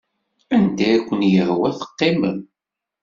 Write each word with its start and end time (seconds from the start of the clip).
Anda 0.55 0.85
i 0.97 0.99
ken-yehwa 1.07 1.69
teqqimem. 1.79 2.39